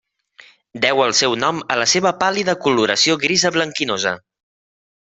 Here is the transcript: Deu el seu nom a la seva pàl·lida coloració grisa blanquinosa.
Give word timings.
Deu 0.85 1.01
el 1.03 1.13
seu 1.19 1.35
nom 1.43 1.61
a 1.75 1.79
la 1.83 1.87
seva 1.93 2.15
pàl·lida 2.25 2.57
coloració 2.65 3.21
grisa 3.27 3.57
blanquinosa. 3.61 4.17